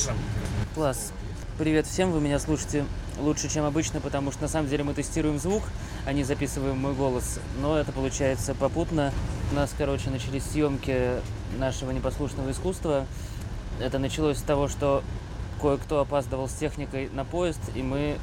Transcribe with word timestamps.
Миша. 0.00 0.14
Класс. 0.74 1.12
Привет 1.58 1.86
всем, 1.86 2.10
вы 2.12 2.20
меня 2.20 2.38
слушаете 2.38 2.86
лучше, 3.18 3.50
чем 3.50 3.66
обычно, 3.66 4.00
потому 4.00 4.32
что 4.32 4.42
на 4.42 4.48
самом 4.48 4.68
деле 4.68 4.82
мы 4.82 4.94
тестируем 4.94 5.38
звук, 5.38 5.62
а 6.06 6.14
не 6.14 6.24
записываем 6.24 6.78
мой 6.78 6.94
голос. 6.94 7.38
Но 7.60 7.76
это 7.76 7.92
получается 7.92 8.54
попутно. 8.54 9.12
У 9.52 9.54
нас, 9.54 9.74
короче, 9.76 10.08
начались 10.08 10.44
съемки 10.44 11.20
нашего 11.58 11.90
непослушного 11.90 12.50
искусства. 12.50 13.04
Это 13.78 13.98
началось 13.98 14.38
с 14.38 14.42
того, 14.42 14.68
что 14.68 15.02
кое-кто 15.60 16.00
опаздывал 16.00 16.48
с 16.48 16.54
техникой 16.54 17.10
на 17.12 17.26
поезд, 17.26 17.60
и 17.74 17.82
мы 17.82 18.16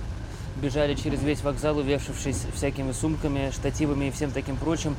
бежали 0.60 0.96
через 0.96 1.22
весь 1.22 1.44
вокзал, 1.44 1.78
увешавшись 1.78 2.46
всякими 2.56 2.92
сумками, 2.92 3.52
штативами 3.52 4.06
и 4.06 4.12
всем 4.12 4.32
таким 4.32 4.58
прочим. 4.58 4.96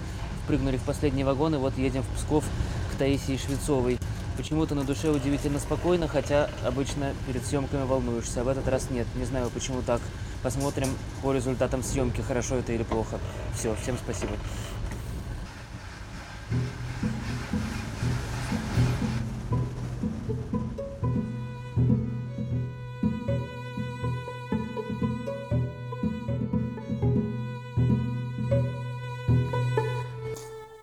Прыгнули 0.46 0.76
в 0.76 0.82
последний 0.82 1.24
вагон, 1.24 1.56
и 1.56 1.58
вот 1.58 1.76
едем 1.76 2.02
в 2.02 2.16
Псков 2.16 2.44
к 2.92 2.98
Таисии 2.98 3.36
Швецовой. 3.36 3.98
Почему-то 4.38 4.76
на 4.76 4.84
душе 4.84 5.10
удивительно 5.10 5.58
спокойно, 5.58 6.06
хотя 6.06 6.48
обычно 6.64 7.12
перед 7.26 7.44
съемками 7.44 7.82
волнуешься. 7.82 8.44
В 8.44 8.48
этот 8.48 8.68
раз 8.68 8.88
нет. 8.88 9.08
Не 9.16 9.24
знаю, 9.24 9.50
почему 9.50 9.82
так. 9.82 10.00
Посмотрим 10.44 10.88
по 11.22 11.32
результатам 11.32 11.82
съемки, 11.82 12.20
хорошо 12.20 12.54
это 12.54 12.72
или 12.72 12.84
плохо. 12.84 13.18
Все, 13.56 13.74
всем 13.82 13.98
спасибо. 13.98 14.30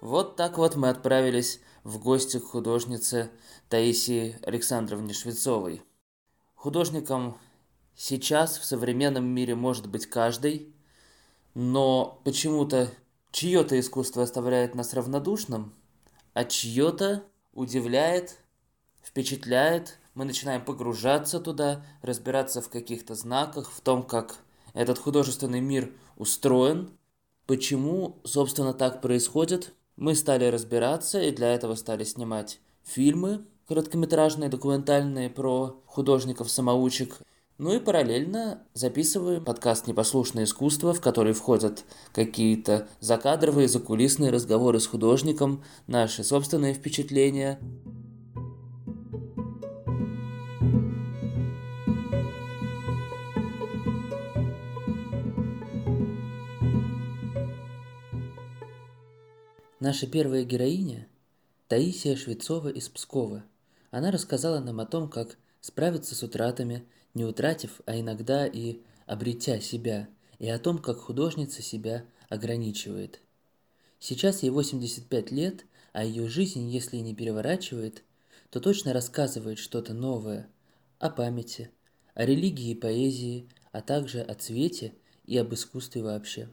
Вот 0.02 0.36
так 0.36 0.58
вот 0.58 0.76
мы 0.76 0.90
отправились 0.90 1.62
в 1.86 2.00
гости 2.00 2.40
к 2.40 2.46
художнице 2.46 3.30
Таисии 3.70 4.38
Александровне 4.42 5.14
Швецовой. 5.14 5.84
Художником 6.56 7.38
сейчас 7.96 8.58
в 8.58 8.66
современном 8.66 9.24
мире 9.26 9.54
может 9.54 9.88
быть 9.88 10.08
каждый, 10.08 10.74
но 11.54 12.20
почему-то 12.26 12.90
чье-то 13.32 13.80
искусство 13.80 14.24
оставляет 14.24 14.74
нас 14.74 14.96
равнодушным, 14.96 15.76
а 16.34 16.44
чье-то 16.44 17.24
удивляет, 17.54 18.40
впечатляет. 19.04 20.00
Мы 20.16 20.26
начинаем 20.26 20.66
погружаться 20.66 21.40
туда, 21.40 21.86
разбираться 22.02 22.64
в 22.64 22.70
каких-то 22.70 23.14
знаках, 23.14 23.70
в 23.72 23.82
том, 23.82 24.02
как 24.02 24.38
этот 24.74 24.98
художественный 24.98 25.62
мир 25.62 25.94
устроен, 26.18 26.98
почему, 27.46 28.20
собственно, 28.24 28.74
так 28.74 29.04
происходит. 29.04 29.76
Мы 29.98 30.14
стали 30.14 30.46
разбираться 30.46 31.22
и 31.22 31.32
для 31.32 31.54
этого 31.54 31.76
стали 31.76 32.04
снимать 32.04 32.60
фильмы, 32.84 33.46
короткометражные, 33.66 34.50
документальные 34.50 35.30
про 35.30 35.82
художников-самоучек. 35.86 37.22
Ну 37.58 37.74
и 37.74 37.80
параллельно 37.80 38.62
записываем 38.74 39.46
подкаст 39.46 39.88
«Непослушное 39.88 40.44
искусство», 40.44 40.94
в 40.94 41.00
который 41.00 41.32
входят 41.32 41.86
какие-то 42.12 42.90
закадровые, 43.00 43.70
закулисные 43.70 44.32
разговоры 44.32 44.82
с 44.82 44.88
художником, 44.88 45.64
наши 45.88 46.26
собственные 46.26 46.74
впечатления. 46.74 47.58
Наша 59.88 60.08
первая 60.08 60.44
героиня– 60.44 61.08
Таисия 61.68 62.16
Швецова 62.16 62.70
из 62.70 62.90
Пскова. 62.90 63.46
Она 63.92 64.10
рассказала 64.10 64.60
нам 64.60 64.80
о 64.80 64.88
том, 64.88 65.08
как 65.08 65.38
справиться 65.62 66.16
с 66.16 66.24
утратами, 66.24 66.88
не 67.14 67.24
утратив, 67.24 67.82
а 67.86 68.00
иногда 68.00 68.48
и 68.48 68.80
обретя 69.06 69.60
себя, 69.62 70.10
и 70.40 70.50
о 70.50 70.58
том, 70.58 70.80
как 70.80 70.98
художница 70.98 71.62
себя 71.62 72.04
ограничивает. 72.30 73.20
Сейчас 74.00 74.42
ей 74.42 74.50
85 74.50 75.30
лет, 75.30 75.66
а 75.94 76.04
ее 76.04 76.28
жизнь, 76.30 76.68
если 76.68 76.98
не 76.98 77.14
переворачивает, 77.14 78.02
то 78.50 78.60
точно 78.60 78.92
рассказывает 78.92 79.60
что-то 79.60 79.94
новое 79.94 80.50
о 80.98 81.12
памяти, 81.12 81.70
о 82.16 82.26
религии 82.26 82.72
и 82.72 82.76
поэзии, 82.76 83.50
а 83.72 83.82
также 83.82 84.22
о 84.22 84.34
цвете 84.34 84.96
и 85.28 85.38
об 85.38 85.54
искусстве 85.54 86.02
вообще. 86.02 86.50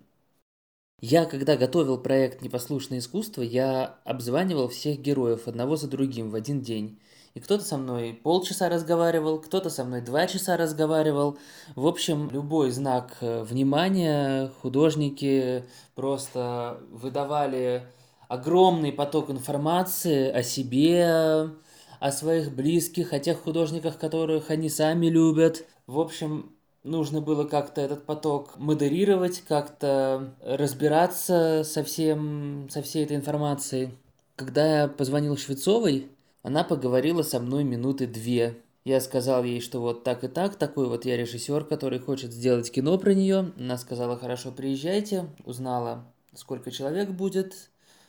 Я, 1.04 1.24
когда 1.24 1.56
готовил 1.56 1.98
проект 1.98 2.42
«Непослушное 2.42 3.00
искусство», 3.00 3.42
я 3.42 3.96
обзванивал 4.04 4.68
всех 4.68 5.00
героев 5.00 5.48
одного 5.48 5.74
за 5.74 5.88
другим 5.88 6.30
в 6.30 6.36
один 6.36 6.60
день. 6.60 7.00
И 7.34 7.40
кто-то 7.40 7.64
со 7.64 7.76
мной 7.76 8.12
полчаса 8.22 8.68
разговаривал, 8.68 9.40
кто-то 9.40 9.68
со 9.68 9.82
мной 9.82 10.00
два 10.00 10.28
часа 10.28 10.56
разговаривал. 10.56 11.38
В 11.74 11.88
общем, 11.88 12.30
любой 12.30 12.70
знак 12.70 13.16
э, 13.20 13.42
внимания 13.42 14.52
художники 14.62 15.64
просто 15.96 16.78
выдавали 16.92 17.84
огромный 18.28 18.92
поток 18.92 19.28
информации 19.28 20.30
о 20.30 20.44
себе, 20.44 21.50
о 21.98 22.12
своих 22.12 22.54
близких, 22.54 23.12
о 23.12 23.18
тех 23.18 23.42
художниках, 23.42 23.98
которых 23.98 24.50
они 24.50 24.68
сами 24.68 25.06
любят. 25.06 25.64
В 25.88 25.98
общем, 25.98 26.52
нужно 26.84 27.20
было 27.20 27.44
как-то 27.44 27.80
этот 27.80 28.04
поток 28.04 28.58
модерировать, 28.58 29.42
как-то 29.42 30.34
разбираться 30.40 31.62
со, 31.64 31.82
всем, 31.84 32.68
со 32.70 32.82
всей 32.82 33.04
этой 33.04 33.16
информацией. 33.16 33.90
Когда 34.36 34.82
я 34.82 34.88
позвонил 34.88 35.36
Швецовой, 35.36 36.08
она 36.42 36.64
поговорила 36.64 37.22
со 37.22 37.40
мной 37.40 37.64
минуты 37.64 38.06
две. 38.06 38.58
Я 38.84 39.00
сказал 39.00 39.44
ей, 39.44 39.60
что 39.60 39.80
вот 39.80 40.02
так 40.02 40.24
и 40.24 40.28
так, 40.28 40.56
такой 40.56 40.88
вот 40.88 41.04
я 41.04 41.16
режиссер, 41.16 41.64
который 41.64 42.00
хочет 42.00 42.32
сделать 42.32 42.70
кино 42.72 42.98
про 42.98 43.14
нее. 43.14 43.52
Она 43.56 43.78
сказала, 43.78 44.18
хорошо, 44.18 44.50
приезжайте. 44.50 45.26
Узнала, 45.44 46.04
сколько 46.34 46.72
человек 46.72 47.10
будет 47.10 47.54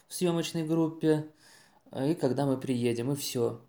в 0.08 0.16
съемочной 0.16 0.64
группе 0.64 1.28
и 1.96 2.16
когда 2.16 2.48
мы 2.48 2.58
приедем, 2.58 3.12
и 3.12 3.16
все. 3.16 3.62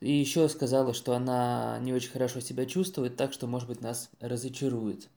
И 0.00 0.12
еще 0.12 0.48
сказала, 0.48 0.94
что 0.94 1.14
она 1.14 1.78
не 1.80 1.92
очень 1.92 2.10
хорошо 2.10 2.40
себя 2.40 2.64
чувствует, 2.64 3.16
так 3.16 3.32
что, 3.32 3.46
может 3.46 3.68
быть, 3.68 3.82
нас 3.82 4.10
разочарует. 4.20 5.08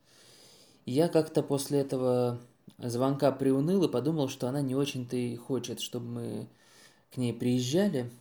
Я 0.85 1.07
как-то 1.07 1.41
после 1.41 1.79
этого 1.79 2.39
звонка 2.77 3.31
приуныл 3.31 3.83
и 3.85 3.91
подумал, 3.91 4.27
что 4.27 4.47
она 4.47 4.61
не 4.61 4.75
очень-то 4.75 5.15
и 5.15 5.35
хочет, 5.37 5.79
чтобы 5.79 6.05
мы 6.07 6.47
к 7.13 7.17
ней 7.17 7.33
приезжали. 7.33 8.11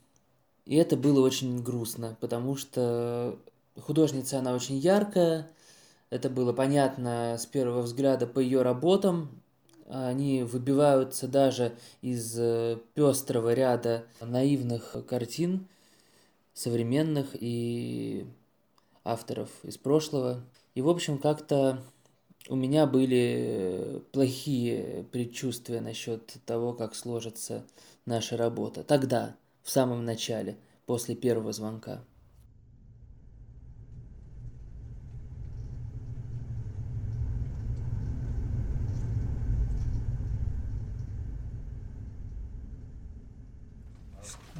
И 0.65 0.77
это 0.77 0.97
было 0.97 1.21
очень 1.21 1.63
грустно, 1.63 2.17
потому 2.21 2.57
что 2.57 3.39
художница 3.81 4.39
она 4.39 4.55
очень 4.55 4.77
яркая, 4.77 5.51
это 6.13 6.29
было 6.29 6.53
понятно 6.53 7.37
с 7.39 7.47
первого 7.47 7.81
взгляда 7.81 8.27
по 8.27 8.39
ее 8.39 8.61
работам. 8.61 9.31
Они 9.89 10.43
выбиваются 10.43 11.27
даже 11.27 11.73
из 12.03 12.39
э, 12.39 12.77
пестрого 12.93 13.55
ряда 13.55 14.05
наивных 14.21 14.95
картин, 15.09 15.67
современных 16.55 17.37
и 17.39 18.27
авторов 19.05 19.51
из 19.63 19.79
прошлого. 19.79 20.45
И, 20.75 20.83
в 20.83 20.89
общем, 20.89 21.19
как-то 21.19 21.83
у 22.49 22.57
меня 22.57 22.87
были 22.87 24.03
плохие 24.13 25.05
предчувствия 25.13 25.81
насчет 25.81 26.37
того, 26.45 26.73
как 26.73 26.95
сложится 26.95 27.65
наша 28.07 28.37
работа. 28.37 28.83
Тогда, 28.83 29.37
в 29.63 29.71
самом 29.71 30.05
начале, 30.05 30.57
после 30.87 31.15
первого 31.15 31.53
звонка. 31.53 32.03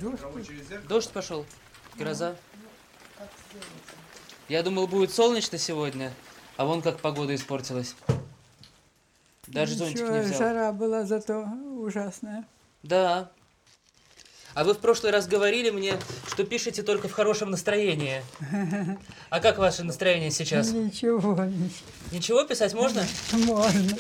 Дождь? 0.01 0.21
Дождь 0.89 1.11
пошел. 1.11 1.45
Гроза. 1.97 2.37
Я 4.49 4.63
думал, 4.63 4.87
будет 4.87 5.13
солнечно 5.13 5.59
сегодня, 5.59 6.13
а 6.57 6.65
вон 6.65 6.83
как 6.83 7.01
погода 7.01 7.35
испортилась. 7.35 7.95
Даже 9.47 9.75
зонтик 9.75 9.99
не 9.99 10.05
Ничего, 10.05 10.23
взял. 10.23 10.39
жара 10.39 10.73
была 10.73 11.05
зато 11.05 11.47
ужасная. 11.77 12.45
Да. 12.83 13.31
А 14.55 14.65
вы 14.65 14.75
в 14.75 14.79
прошлый 14.79 15.13
раз 15.13 15.27
говорили 15.27 15.71
мне, 15.71 15.99
что 16.29 16.45
пишете 16.45 16.83
только 16.83 17.09
в 17.09 17.13
хорошем 17.13 17.51
настроении. 17.51 18.23
А 19.31 19.41
как 19.41 19.59
ваше 19.59 19.83
настроение 19.83 20.31
сейчас? 20.31 20.71
Ничего, 20.73 21.45
ничего. 21.45 21.71
Ничего 22.13 22.45
писать 22.45 22.75
можно? 22.75 23.07
Можно. 23.33 23.97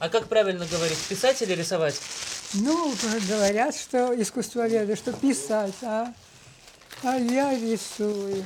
А 0.00 0.08
как 0.08 0.26
правильно 0.26 0.66
говорить, 0.66 0.98
писать 1.08 1.40
или 1.42 1.52
рисовать? 1.52 2.00
Ну, 2.54 2.92
говорят, 3.28 3.76
что 3.76 4.20
искусствоведы, 4.20 4.96
что 4.96 5.12
писать, 5.12 5.74
а, 5.82 6.12
а 7.04 7.16
я 7.16 7.54
рисую. 7.54 8.44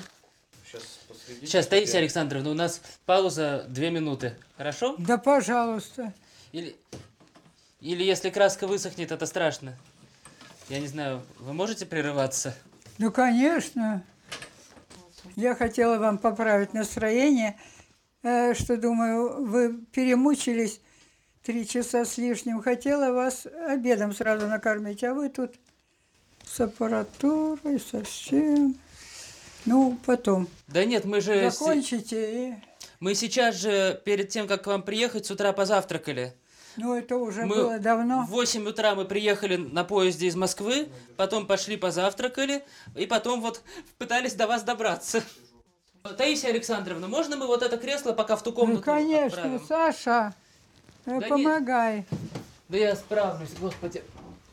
Сейчас, 1.40 1.66
Таисия 1.66 2.00
Александровна, 2.00 2.50
у 2.50 2.54
нас 2.54 2.80
пауза 3.06 3.64
две 3.68 3.90
минуты. 3.90 4.34
Хорошо? 4.56 4.96
Да, 4.98 5.18
пожалуйста. 5.18 6.12
Или, 6.52 6.76
или 7.80 8.02
если 8.02 8.30
краска 8.30 8.66
высохнет, 8.66 9.12
это 9.12 9.26
страшно. 9.26 9.76
Я 10.68 10.80
не 10.80 10.86
знаю, 10.86 11.22
вы 11.38 11.52
можете 11.52 11.86
прерываться? 11.86 12.54
Ну, 12.98 13.12
конечно. 13.12 14.02
Я 15.36 15.54
хотела 15.54 15.98
вам 15.98 16.18
поправить 16.18 16.74
настроение, 16.74 17.58
э, 18.22 18.54
что, 18.54 18.76
думаю, 18.76 19.46
вы 19.46 19.78
перемучились 19.92 20.80
три 21.42 21.66
часа 21.66 22.04
с 22.04 22.18
лишним. 22.18 22.60
Хотела 22.60 23.12
вас 23.12 23.46
обедом 23.46 24.12
сразу 24.12 24.46
накормить, 24.46 25.04
а 25.04 25.14
вы 25.14 25.28
тут 25.28 25.54
с 26.48 26.60
аппаратурой, 26.60 27.80
совсем. 27.80 28.76
Ну, 29.64 29.98
потом. 30.06 30.48
Да 30.66 30.84
нет, 30.84 31.04
мы 31.04 31.20
же... 31.20 31.50
Закончите 31.50 32.48
и... 32.48 32.54
Мы 33.00 33.14
сейчас 33.14 33.54
же, 33.54 34.00
перед 34.04 34.28
тем, 34.28 34.48
как 34.48 34.64
к 34.64 34.66
вам 34.66 34.82
приехать, 34.82 35.26
с 35.26 35.30
утра 35.30 35.52
позавтракали. 35.52 36.34
Ну, 36.76 36.94
это 36.94 37.16
уже 37.16 37.44
Мы 37.44 37.56
было 37.56 37.78
давно. 37.78 38.22
В 38.22 38.30
8 38.30 38.66
утра 38.68 38.94
мы 38.94 39.04
приехали 39.04 39.56
на 39.56 39.84
поезде 39.84 40.26
из 40.26 40.36
Москвы, 40.36 40.88
потом 41.16 41.46
пошли 41.46 41.76
позавтракали, 41.76 42.64
и 42.96 43.06
потом 43.06 43.40
вот 43.40 43.62
пытались 43.98 44.34
до 44.34 44.46
вас 44.46 44.62
добраться. 44.62 45.22
Таисия 46.16 46.50
Александровна, 46.50 47.08
можно 47.08 47.36
мы 47.36 47.46
вот 47.46 47.62
это 47.62 47.76
кресло 47.76 48.12
пока 48.12 48.36
в 48.36 48.42
ту 48.42 48.52
комнату 48.52 48.78
Ну, 48.78 48.84
конечно, 48.84 49.26
отправим? 49.26 49.66
Саша, 49.66 50.34
э, 51.04 51.20
Да 51.20 51.28
помогай. 51.28 52.06
Да 52.68 52.78
я 52.78 52.96
справлюсь, 52.96 53.50
господи. 53.60 54.02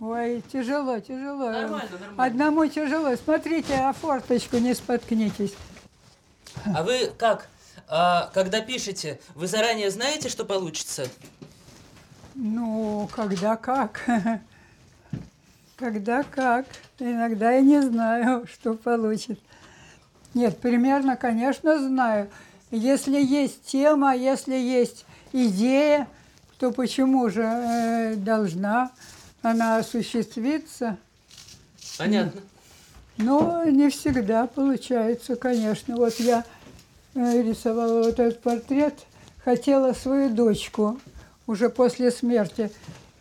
Ой, 0.07 0.43
тяжело, 0.53 0.99
тяжело. 0.99 1.49
Нормально, 1.49 1.89
нормально. 1.99 2.23
Одному 2.23 2.67
тяжело. 2.67 3.15
Смотрите, 3.15 3.73
а 3.73 3.91
форточку 3.91 4.57
не 4.57 4.75
споткнитесь. 4.75 5.55
А 6.75 6.83
вы 6.83 7.11
как? 7.17 7.47
А, 7.87 8.29
когда 8.31 8.61
пишете, 8.61 9.19
вы 9.33 9.47
заранее 9.47 9.89
знаете, 9.89 10.29
что 10.29 10.45
получится? 10.45 11.07
Ну, 12.35 13.09
когда 13.15 13.55
как. 13.55 14.01
Когда 15.75 16.21
как. 16.23 16.67
Иногда 16.99 17.51
я 17.53 17.61
не 17.61 17.81
знаю, 17.81 18.45
что 18.53 18.75
получит. 18.75 19.39
Нет, 20.35 20.59
примерно, 20.59 21.17
конечно, 21.17 21.79
знаю. 21.79 22.29
Если 22.69 23.19
есть 23.19 23.65
тема, 23.65 24.15
если 24.15 24.53
есть 24.55 25.05
идея, 25.33 26.07
то 26.59 26.71
почему 26.71 27.27
же 27.29 27.41
э, 27.41 28.15
должна 28.15 28.91
она 29.45 29.77
осуществиться? 29.77 30.97
Понятно. 31.97 32.41
Но 33.17 33.63
не 33.65 33.89
всегда 33.89 34.47
получается, 34.47 35.35
конечно. 35.35 35.95
Вот 35.95 36.15
я 36.19 36.43
э, 37.13 37.41
рисовала 37.43 38.03
вот 38.03 38.19
этот 38.19 38.41
портрет, 38.41 38.95
хотела 39.43 39.93
свою 39.93 40.29
дочку 40.29 40.99
уже 41.47 41.69
после 41.69 42.11
смерти, 42.11 42.71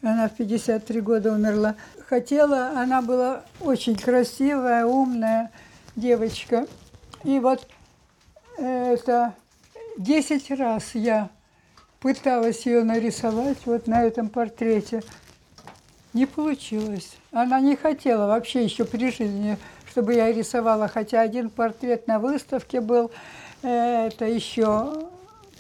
она 0.03 0.29
в 0.29 0.37
53 0.37 1.01
года 1.03 1.33
умерла. 1.33 1.77
Хотела, 2.09 2.71
она 2.71 3.03
была 3.03 3.45
очень 3.61 3.97
красивая, 3.97 4.87
умная 4.87 5.51
девочка. 5.95 6.67
И 7.23 7.39
вот 7.39 7.67
это 8.57 9.35
10 9.99 10.51
раз 10.53 10.95
я 10.95 11.29
пыталась 12.01 12.67
ее 12.67 12.83
нарисовать 12.83 13.59
вот 13.67 13.87
на 13.87 14.03
этом 14.03 14.29
портрете. 14.29 15.03
Не 16.15 16.27
получилось. 16.27 17.17
Она 17.33 17.61
не 17.61 17.75
хотела 17.75 18.29
вообще 18.29 18.65
еще 18.65 18.85
при 18.85 19.11
жизни, 19.11 19.59
чтобы 19.91 20.15
я 20.15 20.33
рисовала, 20.33 20.87
хотя 20.87 21.21
один 21.21 21.51
портрет 21.51 22.07
на 22.07 22.21
выставке 22.21 22.81
был, 22.81 23.11
э, 23.63 24.07
это 24.07 24.25
еще 24.25 24.93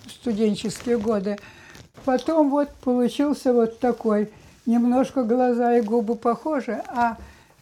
студенческие 0.08 0.98
годы. 0.98 1.38
Потом 2.04 2.50
вот 2.50 2.70
получился 2.82 3.52
вот 3.52 3.80
такой, 3.80 4.30
немножко 4.64 5.24
глаза 5.24 5.76
и 5.76 5.80
губы 5.80 6.14
похожи, 6.14 6.80
а 6.88 7.16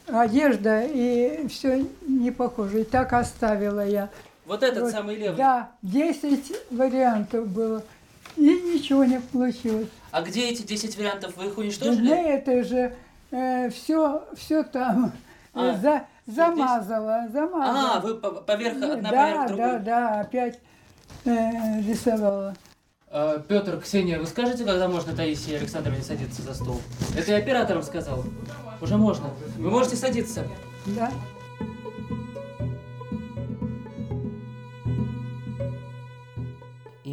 одежда 0.07 0.83
и 0.85 1.47
все 1.49 1.87
не 2.07 2.31
похоже. 2.31 2.83
И 2.83 2.85
так 2.85 3.15
оставила 3.15 3.87
я. 3.87 4.11
Вот 4.45 4.63
этот 4.63 4.83
Вот, 4.83 4.93
самый 4.93 5.17
левый. 5.17 5.37
Да, 5.37 5.71
10 5.83 6.53
вариантов 6.71 7.49
было. 7.49 7.83
И 8.37 8.41
ничего 8.43 9.05
не 9.05 9.21
получилось. 9.21 9.89
А 10.11 10.23
где 10.23 10.49
эти 10.51 10.63
10 10.63 10.97
вариантов? 10.97 11.37
Вы 11.37 11.47
их 11.47 11.55
Да 11.55 11.61
уничтожили? 11.61 12.01
для 12.07 12.23
это 12.37 12.65
же 12.65 12.95
все, 13.71 14.25
все 14.37 14.63
там 14.63 15.13
А, 15.55 15.73
э, 15.75 15.77
за, 15.81 16.05
замазала, 16.27 17.29
замазала. 17.33 17.97
А, 17.97 18.01
вы 18.01 18.15
по- 18.17 18.31
поверх 18.31 18.77
одна 18.83 19.11
да, 19.11 19.25
поверх 19.27 19.47
другой. 19.49 19.67
да, 19.67 19.79
да, 19.79 20.21
опять 20.21 20.59
э, 21.25 21.81
рисовала. 21.83 22.55
Петр, 23.47 23.79
Ксения, 23.81 24.19
вы 24.19 24.27
скажете, 24.27 24.65
когда 24.65 24.89
можно 24.89 25.15
Таисии 25.15 25.55
Александровне 25.55 26.03
садиться 26.03 26.41
за 26.41 26.55
стол? 26.55 26.81
Это 27.17 27.33
я 27.33 27.39
операторам 27.39 27.83
сказал. 27.83 28.25
Уже 28.81 28.97
можно. 28.97 29.29
Вы 29.59 29.71
можете 29.71 29.97
садиться. 29.97 30.47
Да. 30.87 31.11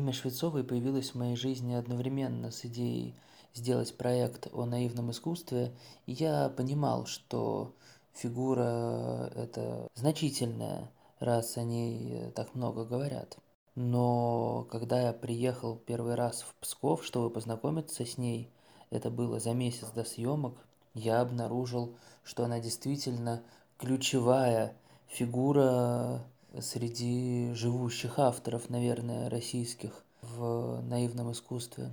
Имя 0.10 0.16
Швецовой 0.16 0.64
появилось 0.64 1.12
в 1.12 1.16
моей 1.20 1.36
жизни 1.36 1.76
одновременно 1.76 2.50
с 2.50 2.66
идеей 2.66 3.14
сделать 3.54 3.96
проект 3.96 4.48
о 4.52 4.66
наивном 4.66 5.12
искусстве, 5.12 5.72
и 6.08 6.14
я 6.14 6.50
понимал, 6.50 7.06
что 7.06 7.76
фигура 8.14 9.32
это 9.36 9.88
значительная, 9.94 10.90
раз 11.20 11.58
о 11.58 11.64
ней 11.64 12.32
так 12.32 12.56
много 12.56 12.86
говорят. 12.86 13.38
Но 13.76 14.66
когда 14.72 15.00
я 15.00 15.14
приехал 15.14 15.76
первый 15.76 16.16
раз 16.16 16.42
в 16.42 16.56
Псков, 16.56 17.06
чтобы 17.06 17.30
познакомиться 17.30 18.04
с 18.04 18.18
ней, 18.18 18.52
это 18.90 19.12
было 19.12 19.40
за 19.40 19.54
месяц 19.54 19.90
до 19.94 20.04
съемок, 20.04 20.56
я 20.96 21.22
обнаружил, 21.22 21.96
что 22.24 22.46
она 22.46 22.60
действительно 22.60 23.44
ключевая 23.78 24.76
фигура 25.06 26.26
среди 26.60 27.54
живущих 27.54 28.20
авторов, 28.20 28.70
наверное, 28.70 29.30
российских 29.30 30.04
в 30.22 30.82
наивном 30.82 31.32
искусстве. 31.32 31.90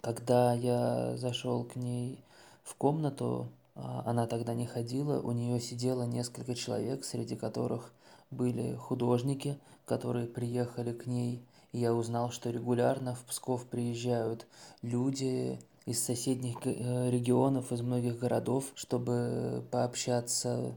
Когда 0.00 0.54
я 0.54 1.16
зашел 1.16 1.64
к 1.64 1.76
ней 1.76 2.22
в 2.62 2.74
комнату, 2.74 3.48
а, 3.74 4.02
она 4.06 4.26
тогда 4.26 4.54
не 4.54 4.66
ходила, 4.66 5.20
у 5.20 5.32
нее 5.32 5.60
сидело 5.60 6.04
несколько 6.04 6.54
человек, 6.54 7.04
среди 7.04 7.36
которых 7.36 7.92
были 8.30 8.74
художники, 8.74 9.58
которые 9.84 10.26
приехали 10.26 10.92
к 10.92 11.06
ней. 11.06 11.42
И 11.72 11.78
я 11.78 11.94
узнал, 11.94 12.30
что 12.30 12.50
регулярно 12.50 13.14
в 13.14 13.24
Псков 13.24 13.66
приезжают 13.66 14.46
люди 14.82 15.58
из 15.86 16.02
соседних 16.02 16.58
э, 16.64 17.10
регионов, 17.10 17.72
из 17.72 17.80
многих 17.80 18.18
городов, 18.18 18.66
чтобы 18.74 19.64
пообщаться 19.70 20.74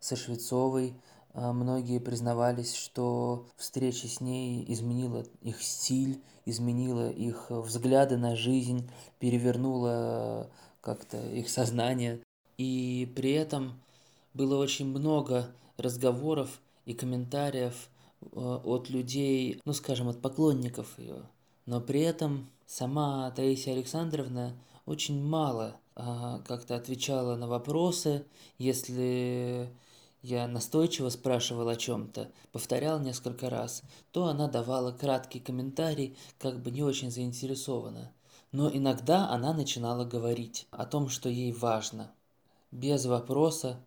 со 0.00 0.16
Швецовой. 0.16 0.94
А 1.34 1.52
Многие 1.52 1.98
признавались, 1.98 2.74
что 2.74 3.46
встреча 3.56 4.06
с 4.06 4.20
ней 4.20 4.64
изменила 4.68 5.24
их 5.40 5.62
стиль, 5.62 6.20
изменила 6.44 7.10
их 7.10 7.50
взгляды 7.50 8.18
на 8.18 8.36
жизнь, 8.36 8.90
перевернула 9.18 10.50
как-то 10.80 11.18
их 11.18 11.48
сознание. 11.48 12.20
И 12.58 13.10
при 13.16 13.32
этом 13.32 13.80
было 14.34 14.58
очень 14.58 14.86
много 14.86 15.48
разговоров 15.78 16.60
и 16.84 16.92
комментариев 16.92 17.88
э, 18.20 18.26
от 18.64 18.90
людей, 18.90 19.60
ну 19.64 19.72
скажем, 19.72 20.08
от 20.08 20.20
поклонников 20.20 20.98
ее. 20.98 21.22
Но 21.64 21.80
при 21.80 22.00
этом 22.00 22.50
сама 22.66 23.30
Таисия 23.30 23.72
Александровна 23.74 24.54
очень 24.84 25.22
мало 25.22 25.76
а, 25.94 26.40
как-то 26.40 26.74
отвечала 26.74 27.36
на 27.36 27.46
вопросы, 27.46 28.24
если 28.58 29.70
я 30.22 30.46
настойчиво 30.46 31.08
спрашивал 31.08 31.68
о 31.68 31.76
чем-то, 31.76 32.30
повторял 32.52 33.00
несколько 33.00 33.50
раз, 33.50 33.82
то 34.12 34.26
она 34.26 34.48
давала 34.48 34.92
краткий 34.92 35.40
комментарий, 35.40 36.16
как 36.38 36.62
бы 36.62 36.70
не 36.70 36.82
очень 36.82 37.10
заинтересованно. 37.10 38.12
Но 38.52 38.70
иногда 38.70 39.28
она 39.30 39.52
начинала 39.52 40.04
говорить 40.04 40.68
о 40.70 40.86
том, 40.86 41.08
что 41.08 41.28
ей 41.28 41.52
важно, 41.52 42.12
без 42.70 43.06
вопроса, 43.06 43.80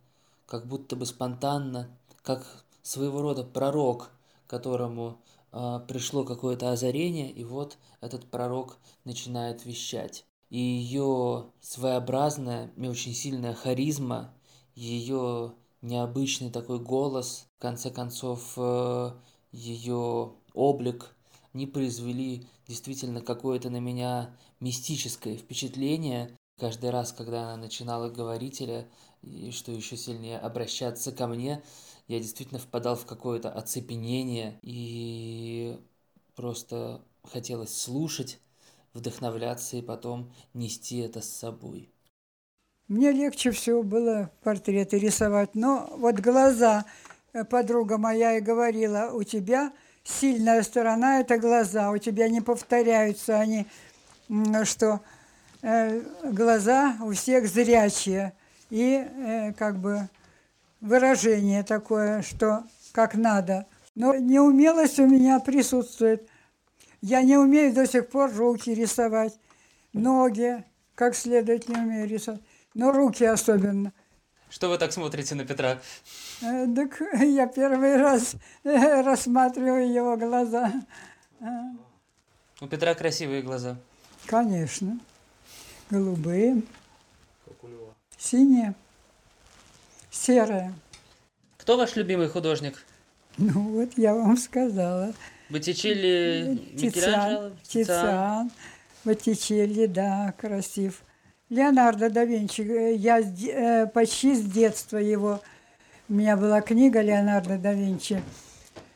как 0.46 0.68
будто 0.68 0.96
бы 0.96 1.06
спонтанно, 1.06 1.88
как 2.22 2.66
своего 2.82 3.22
рода 3.22 3.44
пророк, 3.44 4.12
которому 4.48 5.20
а, 5.52 5.80
пришло 5.80 6.26
какое-то 6.26 6.72
озарение, 6.72 7.32
и 7.32 7.44
вот 7.44 7.78
этот 8.02 8.26
пророк 8.30 8.78
начинает 9.06 9.66
вещать. 9.66 10.26
И 10.50 10.60
ее 10.60 11.46
своеобразная 11.62 12.72
и 12.76 12.88
очень 12.88 13.14
сильная 13.14 13.54
харизма, 13.54 14.34
ее 14.76 15.54
необычный 15.86 16.52
такой 16.52 16.80
голос, 16.80 17.48
в 17.58 17.62
конце 17.62 17.92
концов, 17.92 18.54
э, 18.58 19.12
ее 19.52 20.34
облик, 20.54 21.16
не 21.54 21.68
произвели 21.68 22.48
действительно 22.68 23.22
какое-то 23.22 23.70
на 23.70 23.80
меня 23.80 24.36
мистическое 24.60 25.38
впечатление. 25.38 26.36
Каждый 26.60 26.90
раз, 26.90 27.14
когда 27.14 27.44
она 27.44 27.58
начинала 27.58 28.10
говорить 28.10 28.62
или, 28.62 28.90
и 29.22 29.52
что 29.52 29.72
еще 29.72 29.98
сильнее, 29.98 30.40
обращаться 30.40 31.12
ко 31.12 31.28
мне, 31.28 31.64
я 32.08 32.20
действительно 32.20 32.60
впадал 32.60 32.96
в 32.96 33.06
какое-то 33.06 33.52
оцепенение 33.52 34.60
и 34.62 35.80
просто 36.36 37.04
хотелось 37.24 37.76
слушать, 37.76 38.40
вдохновляться 38.94 39.78
и 39.78 39.82
потом 39.82 40.32
нести 40.54 40.98
это 40.98 41.22
с 41.22 41.30
собой. 41.30 41.95
Мне 42.88 43.12
легче 43.12 43.50
всего 43.50 43.82
было 43.82 44.30
портреты 44.44 45.00
рисовать, 45.00 45.56
но 45.56 45.92
вот 45.98 46.20
глаза 46.20 46.86
э, 47.34 47.44
подруга 47.44 47.98
моя 47.98 48.38
и 48.38 48.42
говорила, 48.42 49.10
у 49.12 49.24
тебя 49.24 49.74
сильная 50.04 50.62
сторона– 50.62 51.20
это 51.22 51.40
глаза, 51.40 51.90
у 51.90 51.98
тебя 51.98 52.30
не 52.30 52.42
повторяются 52.42 53.40
они, 53.40 53.66
что 54.66 55.02
э, 55.64 56.00
глаза 56.26 56.96
у 57.02 57.12
всех 57.14 57.48
зрячие. 57.48 58.34
И 58.70 59.04
э, 59.04 59.54
как 59.54 59.78
бы 59.78 60.08
выражение 60.80 61.64
такое, 61.64 62.22
что 62.22 62.66
как 62.92 63.16
надо. 63.16 63.66
Но 63.96 64.14
неумелость 64.14 65.00
у 65.00 65.08
меня 65.08 65.40
присутствует. 65.40 66.30
Я 67.02 67.24
не 67.24 67.36
умею 67.36 67.74
до 67.74 67.88
сих 67.88 68.10
пор 68.10 68.32
руки 68.36 68.76
рисовать, 68.76 69.34
ноги 69.92 70.64
как 70.96 71.16
следует 71.16 71.68
не 71.68 71.76
умею 71.76 72.08
рисовать, 72.08 72.42
но 72.76 72.92
руки 72.92 73.24
особенно. 73.26 73.92
Что 74.50 74.70
вы 74.70 74.78
так 74.78 74.94
смотрите 74.94 75.34
на 75.34 75.44
Петра? 75.44 75.80
Э, 76.42 76.68
так 76.76 77.02
я 77.22 77.48
первый 77.48 77.98
раз 77.98 78.36
э, 78.64 79.02
рассматриваю 79.02 79.92
его 79.92 80.16
глаза. 80.16 80.72
У 82.62 82.68
Петра 82.68 82.94
красивые 82.94 83.42
глаза. 83.42 83.78
Конечно. 84.28 85.00
Голубые. 85.90 86.62
Синие. 88.18 88.76
Серые. 90.12 90.74
Кто 91.58 91.78
ваш 91.78 91.96
любимый 91.96 92.30
художник? 92.30 92.86
Ну 93.38 93.62
вот 93.72 93.98
я 93.98 94.14
вам 94.14 94.38
сказала. 94.38 95.14
Боттичелли, 95.50 96.60
Микеланджело? 96.74 97.52
Тициан. 97.64 98.52
Боттичелли, 99.04 99.86
да, 99.86 100.34
красив. 100.40 101.02
Леонардо 101.50 102.10
да 102.10 102.26
Винчи, 102.26 102.62
э, 102.62 102.96
я 102.96 103.20
э, 103.20 103.86
почти 103.88 104.34
с 104.34 104.42
детства 104.42 104.98
его, 104.98 105.42
у 106.10 106.14
меня 106.14 106.38
была 106.38 106.62
книга 106.62 107.02
Леонардо 107.02 107.58
да 107.58 107.74
Винчи. 107.74 108.22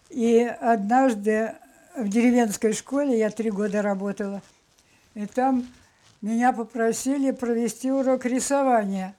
И 0.10 0.41
однажды 0.60 1.53
в 1.96 2.10
деревенской 2.10 2.74
школе 2.74 3.20
я 3.20 3.29
три 3.29 3.51
года 3.51 3.84
работала, 3.84 4.41
и 5.13 5.27
там 5.27 5.68
меня 6.22 6.51
попросили 6.51 7.29
провести 7.32 7.91
урок 7.91 8.25
рисования. 8.25 9.15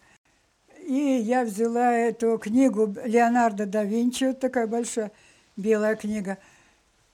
И 0.88 0.94
я 0.94 1.44
взяла 1.44 1.92
эту 1.92 2.36
книгу 2.38 2.92
Леонардо 3.04 3.64
да 3.66 3.84
Винчи, 3.84 4.24
вот 4.24 4.40
такая 4.40 4.66
большая 4.66 5.12
белая 5.56 5.94
книга. 5.94 6.38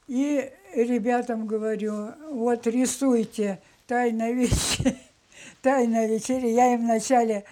И 0.08 0.50
ребятам 0.74 1.46
говорю, 1.46 2.12
вот 2.30 2.66
рисуйте 2.66 3.60
«Тайна 3.86 4.32
вечери». 4.32 4.96
«Тайная 5.66 6.06
вечеря». 6.06 6.48
Я 6.48 6.74
им 6.74 6.82
вначале 6.82 7.42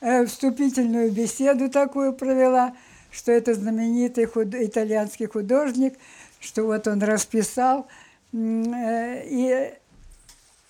э, 0.00 0.24
вступительную 0.24 1.10
беседу 1.10 1.68
такую 1.68 2.12
провела, 2.12 2.76
что 3.10 3.32
это 3.32 3.54
знаменитый 3.54 4.26
худ... 4.26 4.54
итальянский 4.54 5.26
художник, 5.26 5.94
что 6.38 6.62
вот 6.62 6.86
он 6.86 7.02
расписал. 7.02 7.88
Э, 8.32 9.20
и, 9.26 9.74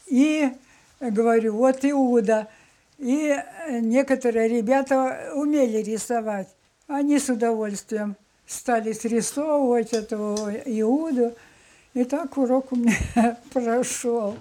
и 0.07 0.51
говорю, 1.01 1.57
вот 1.57 1.85
Иуда. 1.85 2.49
И 2.97 3.37
некоторые 3.69 4.49
ребята 4.49 5.33
умели 5.35 5.83
рисовать. 5.83 6.49
Они 6.87 7.19
с 7.19 7.29
удовольствием 7.29 8.17
стали 8.47 8.95
срисовывать 8.95 9.93
этого 9.93 10.51
Иуду. 10.65 11.35
И 11.93 12.05
так 12.05 12.39
урок 12.39 12.73
у 12.73 12.77
меня 12.77 13.37
прошел. 13.53 14.39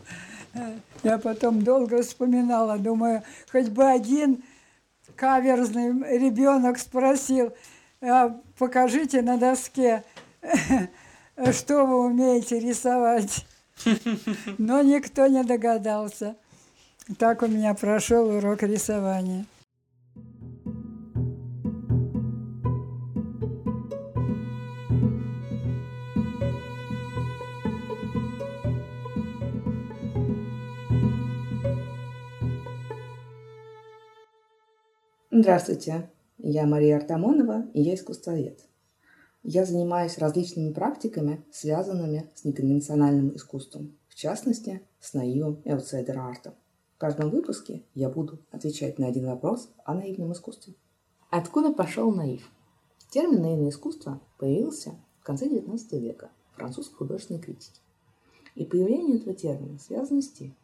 Я 1.03 1.17
потом 1.17 1.61
долго 1.61 2.01
вспоминала, 2.01 2.77
думаю, 2.77 3.23
хоть 3.51 3.69
бы 3.69 3.85
один 3.85 4.43
каверзный 5.15 6.17
ребенок 6.17 6.79
спросил, 6.79 7.53
а 8.01 8.39
покажите 8.57 9.21
на 9.21 9.37
доске, 9.37 10.03
что 11.51 11.85
вы 11.85 12.05
умеете 12.05 12.59
рисовать. 12.59 13.45
Но 14.57 14.81
никто 14.81 15.27
не 15.27 15.43
догадался. 15.43 16.35
Так 17.19 17.43
у 17.43 17.47
меня 17.47 17.73
прошел 17.73 18.29
урок 18.29 18.63
рисования. 18.63 19.45
Здравствуйте, 35.37 36.09
я 36.37 36.65
Мария 36.65 36.95
Артамонова, 36.95 37.65
и 37.73 37.81
я 37.81 37.95
искусствовед. 37.95 38.65
Я 39.43 39.65
занимаюсь 39.65 40.17
различными 40.17 40.71
практиками, 40.71 41.43
связанными 41.51 42.31
с 42.35 42.45
неконвенциональным 42.45 43.35
искусством, 43.35 43.97
в 44.07 44.15
частности, 44.15 44.81
с 45.01 45.13
наивом 45.13 45.55
и 45.65 45.71
аутсайдер-артом. 45.71 46.53
В 46.95 46.99
каждом 46.99 47.31
выпуске 47.31 47.83
я 47.93 48.09
буду 48.09 48.39
отвечать 48.49 48.97
на 48.97 49.07
один 49.07 49.25
вопрос 49.25 49.69
о 49.83 49.95
наивном 49.95 50.31
искусстве. 50.31 50.75
Откуда 51.31 51.73
пошел 51.73 52.09
наив? 52.13 52.49
Термин 53.11 53.41
«наивное 53.41 53.71
искусство» 53.71 54.21
появился 54.37 54.95
в 55.19 55.25
конце 55.25 55.47
XIX 55.47 55.99
века 55.99 56.29
французской 56.53 56.95
художественной 56.95 57.41
критике. 57.41 57.81
И 58.55 58.63
появление 58.63 59.17
этого 59.17 59.35
термина 59.35 59.79
связано 59.79 60.21
с 60.21 60.29
тем, 60.29 60.55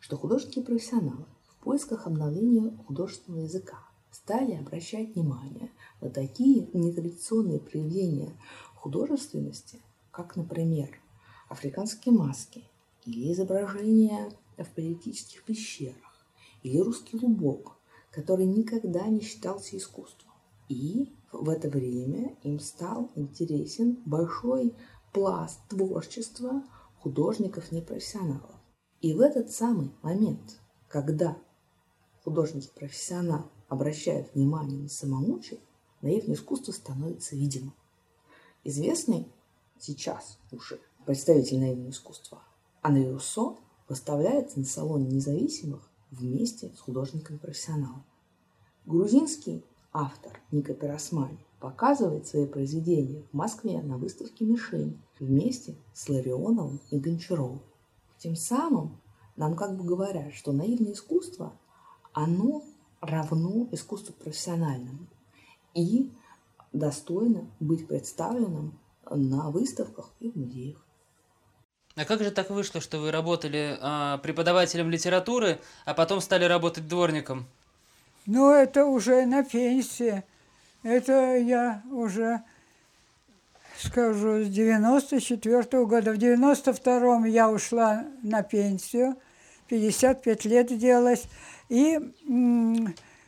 что 0.00 0.16
художники-профессионалы 0.16 1.26
в 1.46 1.62
поисках 1.62 2.08
обновления 2.08 2.76
художественного 2.84 3.42
языка 3.42 3.87
стали 4.10 4.54
обращать 4.54 5.14
внимание 5.14 5.70
на 6.00 6.10
такие 6.10 6.68
нетрадиционные 6.72 7.60
проявления 7.60 8.32
художественности, 8.74 9.80
как, 10.10 10.36
например, 10.36 10.88
африканские 11.48 12.14
маски 12.14 12.64
или 13.04 13.32
изображения 13.32 14.30
в 14.56 14.68
политических 14.74 15.44
пещерах, 15.44 16.26
или 16.62 16.78
русский 16.78 17.16
лубок, 17.16 17.76
который 18.10 18.46
никогда 18.46 19.06
не 19.06 19.20
считался 19.20 19.76
искусством. 19.76 20.32
И 20.68 21.14
в 21.32 21.48
это 21.48 21.68
время 21.68 22.36
им 22.42 22.58
стал 22.58 23.10
интересен 23.14 23.98
большой 24.04 24.74
пласт 25.12 25.60
творчества 25.68 26.62
художников-непрофессионалов. 27.00 28.54
И 29.00 29.14
в 29.14 29.20
этот 29.20 29.50
самый 29.50 29.92
момент, 30.02 30.60
когда 30.88 31.38
художники-профессионалы 32.24 33.48
обращают 33.68 34.34
внимание 34.34 34.78
на 34.78 34.88
самоучие, 34.88 35.60
наивное 36.00 36.34
искусство 36.34 36.72
становится 36.72 37.36
видимым. 37.36 37.74
Известный 38.64 39.28
сейчас 39.78 40.38
уже 40.50 40.80
представитель 41.06 41.60
наивного 41.60 41.90
искусства 41.90 42.42
Анри 42.82 43.08
Руссо 43.08 43.56
выставляется 43.88 44.58
на 44.58 44.64
салоне 44.64 45.06
независимых 45.06 45.88
вместе 46.10 46.70
с 46.76 46.80
художником-профессионалом. 46.80 48.04
Грузинский 48.86 49.64
автор 49.92 50.40
Ника 50.50 50.74
Пиросмани 50.74 51.38
показывает 51.60 52.26
свои 52.26 52.46
произведения 52.46 53.22
в 53.32 53.36
Москве 53.36 53.82
на 53.82 53.98
выставке 53.98 54.44
«Мишень» 54.44 55.00
вместе 55.18 55.76
с 55.92 56.08
Ларионовым 56.08 56.80
и 56.90 56.98
Гончаровым. 56.98 57.60
Тем 58.18 58.36
самым 58.36 59.00
нам 59.36 59.56
как 59.56 59.76
бы 59.76 59.84
говорят, 59.84 60.34
что 60.34 60.52
наивное 60.52 60.92
искусство, 60.92 61.52
оно 62.12 62.62
равно 63.00 63.68
искусству 63.72 64.14
профессиональному 64.14 65.06
и 65.74 66.10
достойно 66.72 67.46
быть 67.60 67.86
представленным 67.86 68.78
на 69.10 69.50
выставках 69.50 70.10
и 70.20 70.30
в 70.30 70.36
музеях. 70.36 70.84
А 71.96 72.04
как 72.04 72.22
же 72.22 72.30
так 72.30 72.50
вышло, 72.50 72.80
что 72.80 72.98
вы 72.98 73.10
работали 73.10 73.76
а, 73.80 74.18
преподавателем 74.18 74.88
литературы, 74.88 75.58
а 75.84 75.94
потом 75.94 76.20
стали 76.20 76.44
работать 76.44 76.86
дворником? 76.86 77.46
Ну, 78.26 78.52
это 78.52 78.84
уже 78.86 79.26
на 79.26 79.42
пенсии. 79.42 80.22
Это 80.84 81.36
я 81.38 81.82
уже, 81.90 82.42
скажу, 83.78 84.44
с 84.44 84.48
94 84.48 85.62
-го 85.62 85.86
года. 85.86 86.12
В 86.12 86.18
92-м 86.18 87.24
я 87.24 87.50
ушла 87.50 88.04
на 88.22 88.42
пенсию, 88.42 89.16
55 89.68 90.44
лет 90.44 90.78
делалась. 90.78 91.24
И 91.68 92.00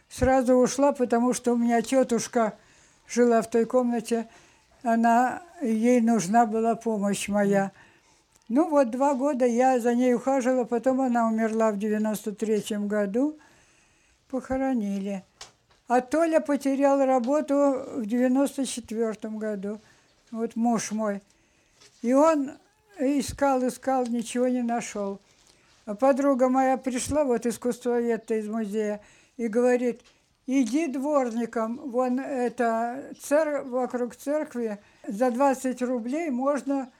сразу 0.09 0.55
ушла, 0.55 0.93
потому 0.93 1.33
что 1.33 1.53
у 1.53 1.57
меня 1.57 1.83
тетушка 1.83 2.55
жила 3.09 3.43
в 3.43 3.51
той 3.51 3.65
комнате, 3.65 4.29
она, 4.83 5.43
ей 5.61 6.01
нужна 6.01 6.47
была 6.47 6.75
помощь 6.75 7.29
моя. 7.29 7.73
Ну 8.49 8.69
вот 8.69 8.91
два 8.91 9.15
года 9.15 9.45
я 9.47 9.79
за 9.79 9.95
ней 9.95 10.15
ухаживала, 10.15 10.65
потом 10.65 11.01
она 11.01 11.29
умерла 11.29 11.71
в 11.71 11.77
93-м 11.77 12.89
году, 12.89 13.39
похоронили. 14.29 15.25
А 15.87 16.01
Толя 16.01 16.41
потерял 16.41 17.05
работу 17.05 17.55
в 17.55 18.03
94-м 18.03 19.39
году, 19.39 19.81
вот 20.31 20.57
муж 20.57 20.93
мой. 20.93 21.21
И 22.03 22.13
он 22.13 22.53
искал, 22.99 23.67
искал, 23.67 24.07
ничего 24.07 24.49
не 24.49 24.63
нашел. 24.63 25.21
Подруга 25.99 26.49
моя 26.49 26.77
пришла, 26.77 27.25
вот 27.25 27.47
искусствовед 27.47 28.31
из 28.31 28.47
музея, 28.49 29.01
и 29.37 29.49
говорит, 29.49 30.03
иди 30.47 30.87
дворником, 30.87 31.91
вон 31.91 32.21
это 32.21 33.13
цер... 33.21 33.63
вокруг 33.63 34.15
церкви 34.15 34.79
за 35.07 35.31
20 35.31 35.83
рублей 35.83 36.31
можно, 36.31 36.91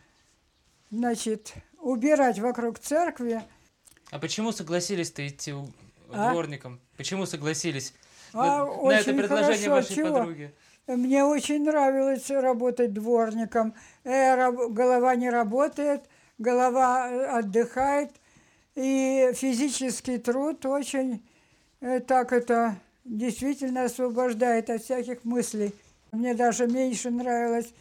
значит, 0.91 1.55
убирать 1.79 2.39
вокруг 2.39 2.79
церкви. 2.79 3.43
А 4.11 4.19
почему 4.19 4.53
согласились-то 4.53 5.27
идти 5.27 5.55
А? 6.13 6.33
дворником? 6.33 6.81
Почему 6.97 7.27
согласились 7.27 7.95
А, 8.33 8.65
на, 8.65 8.67
на 8.67 8.71
это 8.93 9.11
очень 9.11 9.19
предложение 9.19 9.69
хорошо, 9.69 9.71
вашей 9.71 9.95
чего? 9.95 10.17
подруги? 10.19 10.55
Мне 10.87 11.25
очень 11.25 11.65
нравилось 11.65 12.29
работать 12.31 12.93
дворником. 12.93 13.75
Э, 14.03 14.35
раб- 14.35 14.73
голова 14.73 15.15
не 15.15 15.31
работает, 15.31 16.03
голова 16.39 17.09
э, 17.09 17.27
отдыхает, 17.27 18.11
и 18.75 19.31
физический 19.35 20.19
труд 20.19 20.65
очень 20.67 21.23
э, 21.81 22.01
так 22.01 22.33
это 22.33 22.77
действительно 23.05 23.85
освобождает 23.85 24.71
от 24.71 24.83
всяких 24.83 25.25
мыслей. 25.25 25.75
Мне 26.13 26.35
даже 26.35 26.67
меньше 26.67 27.11
нравилось 27.11 27.73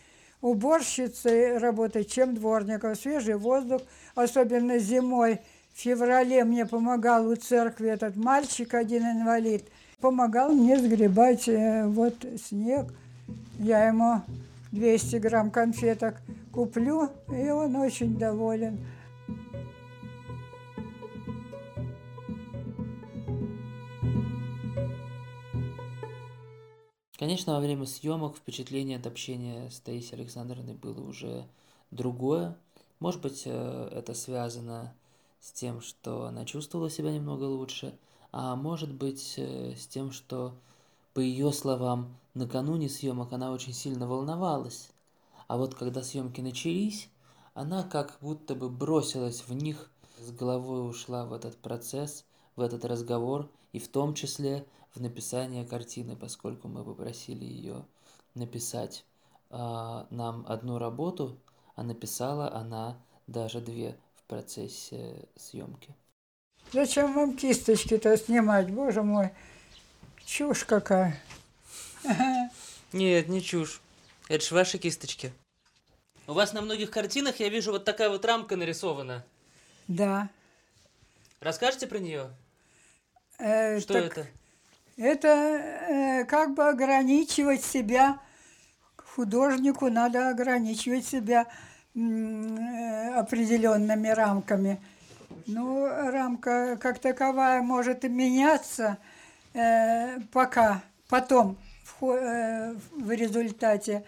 уборщицей 0.41 1.58
работать, 1.58 2.12
чем 2.12 2.36
дворником. 2.36 2.96
Свежий 2.96 3.36
воздух, 3.36 3.81
особенно 4.15 4.79
зимой. 4.79 5.39
В 5.74 5.79
феврале 5.79 6.43
мне 6.43 6.65
помогал 6.65 7.27
у 7.27 7.36
церкви 7.36 7.89
этот 7.89 8.15
мальчик, 8.15 8.74
один 8.74 9.03
инвалид. 9.03 9.65
Помогал 10.01 10.51
мне 10.51 10.79
сгребать 10.79 11.48
э, 11.48 11.86
вот 11.86 12.15
снег. 12.48 12.93
Я 13.60 13.88
ему 13.88 14.22
200 14.72 15.17
грамм 15.17 15.51
конфеток 15.51 16.15
куплю, 16.51 17.10
и 17.31 17.50
он 17.50 17.75
очень 17.75 18.17
доволен. 18.17 18.79
Конечно, 27.30 27.54
во 27.54 27.60
время 27.60 27.86
съемок 27.86 28.38
впечатление 28.38 28.98
от 28.98 29.06
общения 29.06 29.70
с 29.70 29.80
Таисией 29.82 30.20
Александровной 30.20 30.74
было 30.74 31.00
уже 31.08 31.46
другое. 31.92 32.58
Может 33.00 33.22
быть, 33.22 33.44
э, 33.46 33.90
это 33.92 34.16
связано 34.16 34.96
с 35.40 35.52
тем, 35.52 35.80
что 35.82 36.26
она 36.26 36.44
чувствовала 36.44 36.90
себя 36.90 37.12
немного 37.12 37.44
лучше, 37.44 37.96
а 38.32 38.56
может 38.56 38.92
быть 38.92 39.36
э, 39.38 39.76
с 39.78 39.86
тем, 39.86 40.12
что, 40.12 40.56
по 41.14 41.20
ее 41.20 41.54
словам, 41.54 42.18
накануне 42.34 42.90
съемок 42.90 43.32
она 43.32 43.52
очень 43.52 43.74
сильно 43.74 44.08
волновалась. 44.08 44.90
А 45.48 45.58
вот 45.58 45.76
когда 45.76 46.02
съемки 46.02 46.42
начались, 46.42 47.10
она 47.54 47.84
как 47.84 48.18
будто 48.22 48.56
бы 48.56 48.72
бросилась 48.72 49.44
в 49.48 49.54
них, 49.54 49.92
с 50.18 50.32
головой 50.32 50.90
ушла 50.90 51.28
в 51.28 51.34
этот 51.34 51.58
процесс, 51.58 52.26
в 52.56 52.62
этот 52.62 52.86
разговор, 52.86 53.48
и 53.72 53.78
в 53.78 53.88
том 53.88 54.16
числе 54.16 54.66
в 54.93 55.01
написание 55.01 55.65
картины, 55.65 56.15
поскольку 56.15 56.67
мы 56.67 56.84
попросили 56.84 57.46
ее 57.46 57.86
написать 58.36 59.05
а, 59.50 60.08
нам 60.10 60.46
одну 60.48 60.77
работу, 60.77 61.38
а 61.75 61.84
написала 61.84 62.53
она 62.53 62.98
даже 63.27 63.62
две 63.62 63.98
в 64.15 64.24
процессе 64.24 65.27
съемки. 65.36 65.96
Зачем 66.72 67.13
вам 67.13 67.36
кисточки-то 67.36 68.15
снимать, 68.17 68.72
боже 68.72 69.01
мой? 69.01 69.31
Чушь 70.25 70.65
какая. 70.65 71.19
Нет, 72.93 73.27
не 73.27 73.41
чушь. 73.41 73.81
Это 74.27 74.46
ж 74.46 74.51
ваши 74.51 74.77
кисточки. 74.77 75.34
У 76.27 76.34
вас 76.34 76.53
на 76.53 76.62
многих 76.62 76.91
картинах 76.91 77.39
я 77.39 77.50
вижу 77.50 77.72
вот 77.72 77.86
такая 77.86 78.10
вот 78.10 78.24
рамка 78.24 78.55
нарисована. 78.55 79.25
Да. 79.88 80.29
Расскажете 81.39 81.88
про 81.88 81.98
нее? 81.98 82.29
Э, 83.39 83.79
Что 83.79 83.93
так 83.93 84.17
это? 84.17 84.27
Это 85.00 85.27
э, 85.29 86.25
как 86.25 86.53
бы 86.56 86.68
ограничивать 86.68 87.63
себя. 87.63 88.19
Художнику 88.97 89.89
надо 89.89 90.28
ограничивать 90.28 91.08
себя 91.08 91.47
э, 91.95 93.13
определенными 93.15 94.10
рамками. 94.10 94.78
Ну, 95.47 95.88
рамка 95.88 96.76
как 96.82 97.00
таковая 97.00 97.62
может 97.62 98.04
меняться 98.04 98.97
э, 99.54 100.19
пока, 100.34 100.82
потом 101.08 101.56
в, 101.86 102.12
э, 102.12 102.76
в 102.91 103.10
результате. 103.12 104.04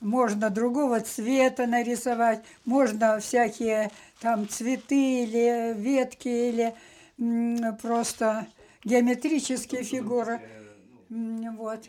Можно 0.00 0.50
другого 0.50 0.98
цвета 1.02 1.68
нарисовать, 1.68 2.42
можно 2.64 3.20
всякие 3.20 3.92
там 4.20 4.48
цветы 4.48 5.22
или 5.22 5.72
ветки, 5.72 6.26
или 6.26 6.74
просто 7.80 8.48
геометрические 8.86 9.82
фигуры. 9.82 10.40
М, 11.10 11.56
Вот. 11.56 11.80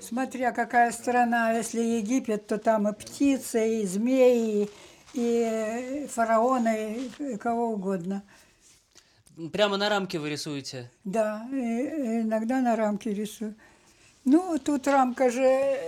Смотря 0.00 0.52
какая 0.52 0.92
страна, 0.92 1.52
если 1.52 1.80
Египет, 1.80 2.46
то 2.46 2.58
там 2.58 2.88
и 2.88 2.92
птицы, 2.94 3.80
и 3.82 3.86
змеи, 3.86 4.70
и 5.12 6.06
фараоны, 6.10 7.10
и 7.18 7.36
кого 7.36 7.72
угодно. 7.72 8.22
Прямо 9.52 9.76
на 9.76 9.88
рамке 9.90 10.18
вы 10.18 10.30
рисуете. 10.30 10.90
Да, 11.04 11.46
иногда 11.50 12.60
на 12.60 12.76
рамке 12.76 13.12
рисую. 13.12 13.54
Ну, 14.24 14.58
тут 14.58 14.86
рамка 14.86 15.30
же 15.30 15.78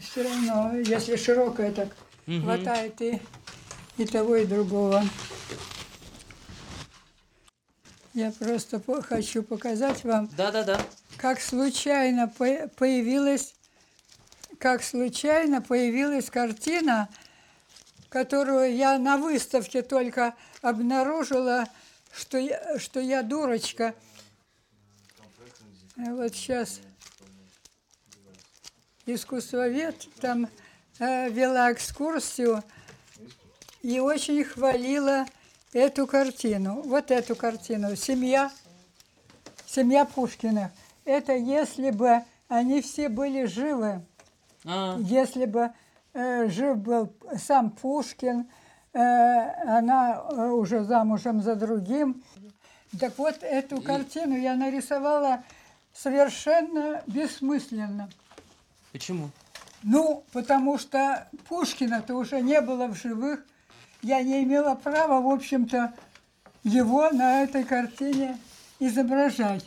все 0.00 0.22
равно, 0.22 0.76
если 0.76 1.16
широкая, 1.16 1.70
так 1.72 1.88
Мгм. 2.26 2.40
хватает 2.42 3.00
и, 3.02 3.20
и 3.98 4.06
того, 4.06 4.36
и 4.36 4.46
другого. 4.46 5.02
Я 8.14 8.30
просто 8.30 8.78
по- 8.78 9.02
хочу 9.02 9.42
показать 9.42 10.04
вам, 10.04 10.28
Да-да-да. 10.36 10.80
как 11.16 11.40
случайно 11.40 12.28
по- 12.28 12.68
появилась, 12.76 13.54
как 14.58 14.82
случайно 14.84 15.60
появилась 15.60 16.30
картина, 16.30 17.08
которую 18.10 18.76
я 18.76 18.98
на 18.98 19.16
выставке 19.18 19.82
только 19.82 20.34
обнаружила, 20.62 21.66
что 22.12 22.38
я, 22.38 22.78
что 22.78 23.00
я 23.00 23.22
дурочка. 23.24 23.94
Вот 25.96 26.34
сейчас 26.34 26.80
искусствовед 29.06 30.08
там 30.20 30.48
э, 30.98 31.28
вела 31.30 31.72
экскурсию 31.72 32.62
и 33.82 33.98
очень 34.00 34.44
хвалила 34.44 35.26
эту 35.74 36.06
картину. 36.06 36.80
Вот 36.82 37.10
эту 37.10 37.36
картину. 37.36 37.94
Семья 37.96 38.50
семья 39.66 40.04
Пушкиных. 40.04 40.70
Это 41.04 41.34
если 41.34 41.90
бы 41.90 42.22
они 42.48 42.80
все 42.80 43.08
были 43.08 43.44
живы, 43.44 44.02
А, 44.64 44.96
если 45.00 45.46
бы 45.46 45.72
э, 46.14 46.48
жив 46.48 46.78
был 46.78 47.12
сам 47.36 47.70
Пушкин, 47.70 48.46
э, 48.92 48.98
она 48.98 50.22
э, 50.30 50.48
уже 50.50 50.84
замужем 50.84 51.42
за 51.42 51.56
другим. 51.56 52.22
Так 53.00 53.18
вот, 53.18 53.42
эту 53.42 53.82
картину 53.82 54.36
я 54.38 54.54
нарисовала 54.54 55.42
совершенно 55.92 57.02
бессмысленно. 57.06 58.08
почему? 58.92 59.30
Ну, 59.82 60.24
потому 60.32 60.78
что 60.78 61.28
Пушкина-то 61.48 62.14
уже 62.14 62.40
не 62.40 62.60
было 62.60 62.86
в 62.86 62.94
живых. 62.94 63.44
Я 64.04 64.22
не 64.22 64.42
имела 64.42 64.74
права, 64.74 65.22
в 65.22 65.28
общем-то, 65.28 65.94
его 66.62 67.08
на 67.08 67.42
этой 67.42 67.64
картине 67.64 68.38
изображать. 68.78 69.64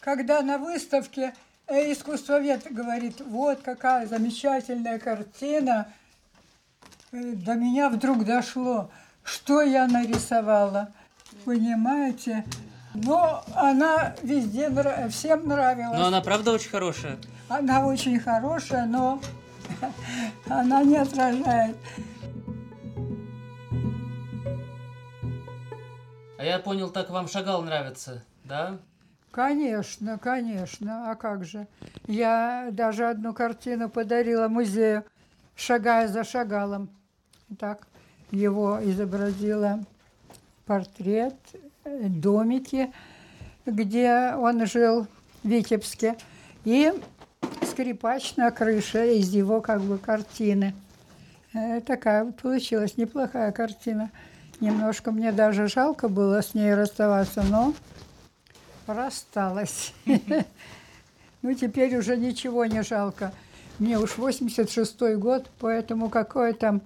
Когда 0.00 0.42
на 0.42 0.58
выставке 0.58 1.32
э, 1.68 1.92
искусствовед 1.92 2.66
говорит, 2.68 3.20
вот 3.20 3.60
какая 3.62 4.08
замечательная 4.08 4.98
картина, 4.98 5.86
э, 7.12 7.34
до 7.34 7.54
меня 7.54 7.90
вдруг 7.90 8.24
дошло, 8.24 8.90
что 9.22 9.62
я 9.62 9.86
нарисовала. 9.86 10.92
Понимаете? 11.44 12.44
Но 12.92 13.44
она 13.54 14.16
везде, 14.24 14.68
всем 15.10 15.46
нравилась. 15.46 15.96
Но 15.96 16.06
она 16.06 16.20
правда 16.22 16.50
очень 16.50 16.70
хорошая. 16.70 17.18
Она 17.48 17.86
очень 17.86 18.18
хорошая, 18.18 18.86
но 18.86 19.20
она 20.48 20.82
не 20.82 20.96
отражает. 20.96 21.76
А 26.38 26.44
я 26.44 26.60
понял, 26.60 26.88
так 26.88 27.10
вам 27.10 27.26
шагал 27.26 27.62
нравится, 27.62 28.22
да? 28.44 28.78
Конечно, 29.32 30.18
конечно, 30.18 31.10
а 31.10 31.16
как 31.16 31.44
же. 31.44 31.66
Я 32.06 32.68
даже 32.70 33.08
одну 33.08 33.34
картину 33.34 33.90
подарила 33.90 34.46
музею, 34.46 35.04
шагая 35.56 36.06
за 36.06 36.22
шагалом. 36.22 36.90
Так, 37.58 37.88
его 38.30 38.78
изобразила 38.82 39.80
портрет, 40.64 41.34
домики, 41.84 42.92
где 43.66 44.32
он 44.36 44.64
жил 44.64 45.08
в 45.42 45.48
Витебске, 45.48 46.16
и 46.64 46.92
скрипач 47.68 48.36
на 48.36 48.52
крыше 48.52 49.16
из 49.16 49.30
его 49.30 49.60
как 49.60 49.80
бы 49.80 49.98
картины. 49.98 50.72
Э, 51.52 51.80
Такая 51.80 52.30
получилась 52.30 52.96
неплохая 52.96 53.50
картина. 53.50 54.10
Немножко 54.60 55.12
мне 55.12 55.32
даже 55.32 55.68
жалко 55.68 56.08
было 56.08 56.42
с 56.42 56.54
ней 56.54 56.74
расставаться, 56.74 57.42
но 57.42 57.74
рассталась. 58.86 59.92
Ну, 61.40 61.54
теперь 61.54 61.96
уже 61.96 62.16
ничего 62.16 62.64
не 62.64 62.82
жалко. 62.82 63.32
Мне 63.78 63.96
уж 63.96 64.18
86-й 64.18 65.14
год, 65.14 65.48
поэтому 65.60 66.10
какое 66.10 66.52
там 66.52 66.82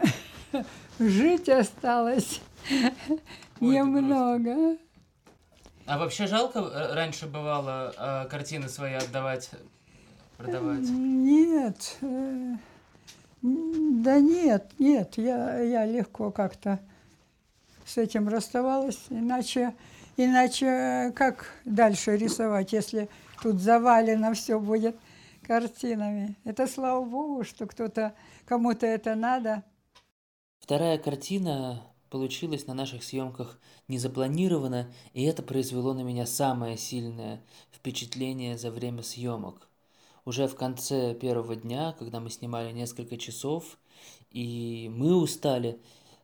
жить 1.00 1.48
осталось 1.48 2.40
немного. 3.60 4.76
А 5.86 5.98
вообще 5.98 6.28
жалко 6.28 6.60
э, 6.60 6.94
раньше 6.94 7.26
бывало 7.26 7.92
э, 7.96 8.28
картины 8.28 8.68
свои 8.68 8.94
отдавать, 8.94 9.50
продавать? 10.36 10.88
Нет, 10.88 11.96
э, 12.00 12.54
да 13.44 14.20
нет, 14.20 14.72
нет, 14.78 15.18
я, 15.18 15.60
я 15.60 15.84
легко 15.84 16.30
как-то 16.30 16.80
с 17.84 17.98
этим 17.98 18.26
расставалась, 18.28 18.98
иначе, 19.10 19.74
иначе 20.16 21.12
как 21.14 21.52
дальше 21.66 22.16
рисовать, 22.16 22.72
если 22.72 23.10
тут 23.42 23.60
завалено 23.60 24.32
все 24.32 24.58
будет 24.58 24.96
картинами. 25.42 26.36
Это 26.44 26.66
слава 26.66 27.04
богу, 27.04 27.44
что 27.44 27.66
кто-то, 27.66 28.14
кому-то 28.46 28.86
это 28.86 29.14
надо. 29.14 29.62
Вторая 30.58 30.96
картина 30.96 31.82
получилась 32.08 32.66
на 32.66 32.72
наших 32.72 33.04
съемках 33.04 33.60
незапланированно, 33.88 34.90
и 35.12 35.22
это 35.24 35.42
произвело 35.42 35.92
на 35.92 36.00
меня 36.00 36.24
самое 36.24 36.78
сильное 36.78 37.42
впечатление 37.70 38.56
за 38.56 38.70
время 38.70 39.02
съемок. 39.02 39.68
Уже 40.24 40.48
в 40.48 40.56
конце 40.56 41.14
первого 41.14 41.54
дня, 41.54 41.94
когда 41.98 42.18
мы 42.18 42.30
снимали 42.30 42.72
несколько 42.72 43.18
часов, 43.18 43.78
и 44.30 44.90
мы 44.94 45.16
устали, 45.16 45.78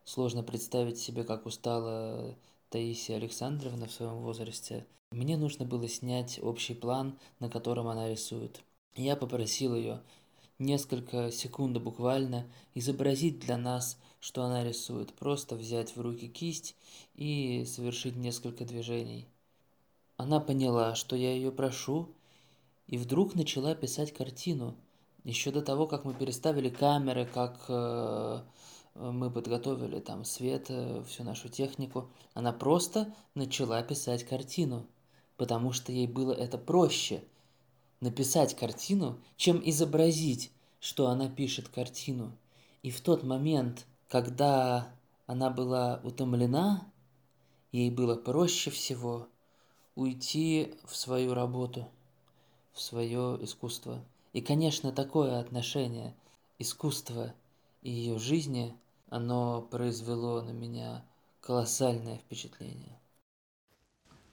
сложно 0.05 0.43
представить 0.43 0.99
себе, 0.99 1.23
как 1.23 1.45
устала 1.45 2.35
Таисия 2.71 3.17
Александровна 3.17 3.87
в 3.87 3.93
своем 3.93 4.17
возрасте, 4.21 4.87
мне 5.11 5.37
нужно 5.37 5.67
было 5.67 5.87
снять 5.87 6.39
общий 6.43 6.75
план, 6.75 7.19
на 7.41 7.51
котором 7.51 7.89
она 7.89 8.09
рисует. 8.09 8.63
Я 8.97 9.17
попросил 9.17 9.75
ее 9.75 10.01
несколько 10.59 11.31
секунд 11.31 11.77
буквально 11.79 12.47
изобразить 12.75 13.39
для 13.41 13.59
нас, 13.59 13.99
что 14.19 14.45
она 14.45 14.65
рисует, 14.65 15.13
просто 15.13 15.57
взять 15.57 15.95
в 15.95 16.01
руки 16.01 16.29
кисть 16.29 16.75
и 17.15 17.65
совершить 17.67 18.17
несколько 18.17 18.65
движений. 18.65 19.27
Она 20.17 20.41
поняла, 20.41 20.95
что 20.95 21.17
я 21.17 21.35
ее 21.35 21.51
прошу, 21.51 22.15
и 22.91 22.99
вдруг 22.99 23.35
начала 23.35 23.75
писать 23.75 24.13
картину. 24.13 24.77
Еще 25.25 25.51
до 25.51 25.63
того, 25.63 25.87
как 25.87 26.05
мы 26.05 26.13
переставили 26.13 26.69
камеры, 26.69 27.27
как 27.27 27.65
э, 27.69 28.41
мы 28.95 29.31
подготовили 29.31 30.01
там 30.01 30.25
свет, 30.25 30.67
э, 30.69 31.03
всю 31.09 31.25
нашу 31.25 31.49
технику, 31.49 32.11
она 32.35 32.53
просто 32.53 33.15
начала 33.35 33.83
писать 33.83 34.25
картину, 34.25 34.87
потому 35.39 35.73
что 35.73 35.93
ей 35.93 36.07
было 36.07 36.33
это 36.33 36.59
проще– 36.59 37.25
написать 38.01 38.57
картину, 38.57 39.19
чем 39.37 39.61
изобразить, 39.65 40.51
что 40.81 41.09
она 41.09 41.29
пишет 41.29 41.69
картину. 41.69 42.33
И 42.83 42.91
в 42.91 43.01
тот 43.01 43.23
момент, 43.23 43.87
когда 44.09 44.93
она 45.27 45.51
была 45.51 46.01
утомлена, 46.03 46.91
ей 47.73 47.91
было 47.91 48.17
проще 48.17 48.71
всего 48.71 49.29
уйти 49.95 50.75
в 50.87 50.97
свою 50.97 51.35
работу, 51.35 51.89
в 52.73 52.81
свое 52.81 53.39
искусство. 53.43 54.03
И, 54.33 54.41
конечно, 54.41 54.93
такое 54.93 55.41
отношение 55.41 56.15
искусства 56.59 57.35
и 57.83 57.91
ее 57.91 58.19
жизни, 58.19 58.77
оно 59.09 59.63
произвело 59.63 60.43
на 60.43 60.51
меня 60.51 61.03
колоссальное 61.41 62.19
впечатление. 62.19 63.01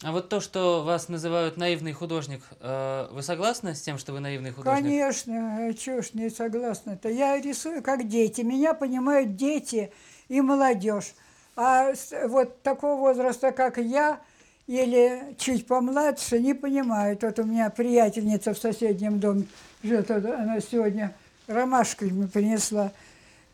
А 0.03 0.11
вот 0.11 0.29
то, 0.29 0.39
что 0.39 0.83
вас 0.83 1.09
называют 1.09 1.57
наивный 1.57 1.91
художник, 1.91 2.41
э, 2.59 3.07
вы 3.11 3.23
согласны 3.23 3.73
с 3.73 3.81
тем, 3.81 3.97
что 3.97 4.13
вы 4.13 4.19
наивный 4.19 4.51
художник? 4.51 4.83
Конечно, 4.83 5.73
чего 5.73 6.01
ж 6.03 6.13
не 6.13 6.29
согласна-то. 6.29 7.09
Я 7.09 7.41
рисую 7.41 7.81
как 7.81 8.07
дети. 8.07 8.41
Меня 8.41 8.75
понимают 8.75 9.35
дети 9.35 9.91
и 10.27 10.39
молодежь. 10.41 11.15
А 11.55 11.93
вот 12.27 12.61
такого 12.61 12.99
возраста, 12.99 13.51
как 13.51 13.79
я, 13.79 14.21
или 14.67 15.35
чуть 15.37 15.65
помладше, 15.65 16.39
не 16.39 16.53
понимают. 16.53 17.23
Вот 17.23 17.39
у 17.39 17.43
меня 17.43 17.69
приятельница 17.69 18.53
в 18.53 18.57
соседнем 18.57 19.19
доме 19.19 19.47
живет, 19.81 20.11
она 20.11 20.59
сегодня 20.59 21.13
ромашками 21.47 22.27
принесла 22.27 22.91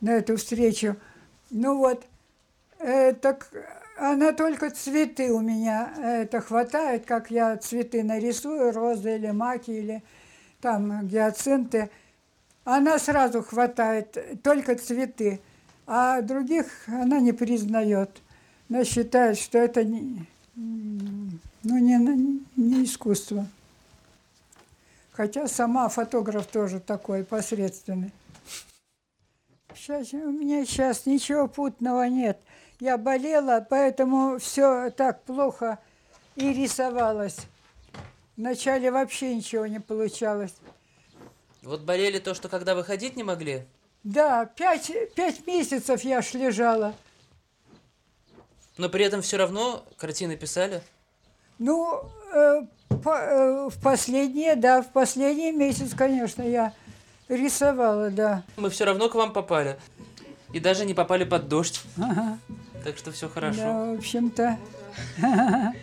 на 0.02 0.18
эту 0.18 0.38
встречу. 0.38 0.96
Ну 1.52 1.78
вот, 1.78 2.04
э, 2.80 3.14
так 3.14 3.50
она 3.98 4.34
только 4.34 4.72
цветы 4.72 5.32
у 5.32 5.40
меня 5.40 5.94
это 6.04 6.42
хватает, 6.42 7.06
как 7.06 7.30
я 7.30 7.58
цветы 7.58 8.04
нарисую, 8.04 8.72
розы 8.72 9.16
или 9.16 9.30
маки, 9.30 9.70
или 9.70 10.04
там 10.62 11.08
гиацинты. 11.08 11.92
Она 12.64 12.98
сразу 12.98 13.44
хватает 13.44 14.42
только 14.42 14.76
цветы, 14.76 15.42
а 15.86 16.22
других 16.22 16.66
она 16.88 17.20
не 17.20 17.34
признает. 17.34 18.10
Она 18.70 18.84
считает, 18.84 19.38
что 19.38 19.60
это 19.60 19.84
не, 19.84 20.26
ну, 20.56 21.40
не, 21.64 22.42
не 22.56 22.84
искусство. 22.84 23.48
Хотя 25.12 25.48
сама 25.48 25.90
фотограф 25.90 26.48
тоже 26.48 26.80
такой 26.80 27.24
посредственный. 27.24 28.12
Сейчас, 29.76 30.14
у 30.14 30.32
меня 30.32 30.66
сейчас 30.66 31.06
ничего 31.06 31.48
путного 31.48 32.04
нет– 32.04 32.40
я 32.84 32.98
болела, 32.98 33.66
поэтому 33.70 34.40
все 34.40 34.90
так 34.92 35.24
плохо 35.24 35.80
и 36.36 36.52
рисовалось. 36.52 37.38
Вначале 38.36 38.92
вообще 38.92 39.34
ничего 39.36 39.66
не 39.68 39.80
получалось. 39.80 40.54
Вот 41.62 41.84
болели 41.84 42.20
то, 42.20 42.34
что 42.34 42.50
когда 42.50 42.76
выходить 42.76 43.16
не 43.16 43.24
могли? 43.24 43.64
Да, 44.04 44.46
пять, 44.46 44.92
пять 45.16 45.48
месяцев 45.48 46.04
я 46.04 46.18
аж 46.18 46.34
лежала. 46.34 46.94
Но 48.78 48.90
при 48.90 49.06
этом 49.06 49.22
все 49.22 49.38
равно 49.38 49.86
картины 49.98 50.36
писали? 50.36 50.82
Ну, 51.60 52.10
э, 52.34 52.62
по, 53.04 53.18
э, 53.18 53.70
в 53.70 53.82
последние, 53.82 54.56
да, 54.56 54.82
в 54.82 54.92
последний 54.92 55.52
месяц, 55.52 55.94
конечно, 55.94 56.42
я 56.42 56.74
рисовала, 57.30 58.10
да. 58.10 58.44
Мы 58.58 58.70
все 58.70 58.86
равно 58.86 59.10
к 59.10 59.16
вам 59.16 59.32
попали. 59.34 59.78
И 60.54 60.60
даже 60.60 60.86
не 60.86 60.94
попали 60.94 61.24
под 61.24 61.48
дождь. 61.48 61.82
Ага. 61.98 62.38
Так 62.84 62.98
что 62.98 63.12
все 63.12 63.30
хорошо. 63.30 63.62
Да, 63.62 63.86
в 63.86 63.98
общем-то. 63.98 64.58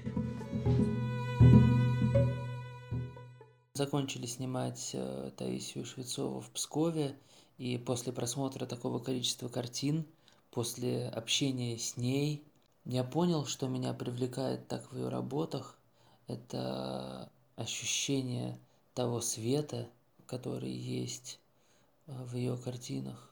Закончили 3.72 4.26
снимать 4.26 4.90
э, 4.92 5.31
Таисию 5.37 5.85
Швецову 5.87 6.40
в 6.40 6.50
Пскове, 6.50 7.14
и 7.57 7.79
после 7.79 8.12
просмотра 8.12 8.66
такого 8.66 8.98
количества 8.98 9.48
картин, 9.48 10.05
после 10.50 11.09
общения 11.09 11.79
с 11.79 11.96
ней, 11.96 12.44
я 12.90 13.05
понял, 13.05 13.46
что 13.46 13.68
меня 13.68 13.94
привлекает 13.94 14.66
так 14.66 14.90
в 14.90 14.96
ее 14.96 15.09
работах. 15.09 15.79
Это 16.26 17.31
ощущение 17.57 18.59
того 18.94 19.20
света, 19.20 19.88
который 20.26 20.72
есть 20.72 21.38
э, 22.07 22.12
в 22.24 22.35
ее 22.35 22.57
картинах. 22.57 23.31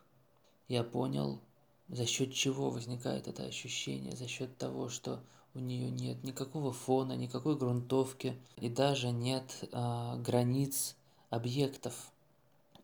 Я 0.69 0.85
понял, 0.85 1.41
за 1.89 2.07
счет 2.07 2.33
чего 2.35 2.71
возникает 2.71 3.27
это 3.27 3.45
ощущение? 3.45 4.15
За 4.15 4.29
счет 4.29 4.57
того, 4.59 4.89
что 4.89 5.21
у 5.55 5.59
нее 5.59 5.91
нет 5.91 6.23
никакого 6.23 6.73
фона, 6.73 7.15
никакой 7.17 7.57
грунтовки 7.57 8.39
и 8.57 8.69
даже 8.69 9.11
нет 9.11 9.65
э, 9.73 10.17
границ 10.19 10.95
объектов. 11.31 12.13